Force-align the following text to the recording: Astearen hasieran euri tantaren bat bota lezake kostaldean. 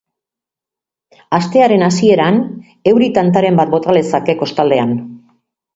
Astearen 1.39 1.85
hasieran 1.89 2.41
euri 2.95 3.13
tantaren 3.19 3.61
bat 3.63 3.75
bota 3.77 3.97
lezake 4.01 4.39
kostaldean. 4.43 4.99